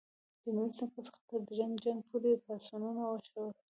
[0.43, 3.49] د میرویس نیکه څخه تر دریم جنګ پوري پاڅونونه وشول.